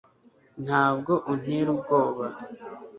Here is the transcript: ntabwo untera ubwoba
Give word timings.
ntabwo 0.65 1.13
untera 1.31 1.69
ubwoba 1.75 2.25